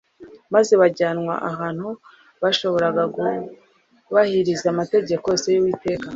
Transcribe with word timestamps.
maze 0.53 0.73
bajyanwa 0.81 1.33
ahantu 1.49 1.87
bashoboraga 2.41 3.03
kubahiriza 4.03 4.65
amategeko 4.73 5.23
yose 5.31 5.47
yUwiteka 5.55 6.07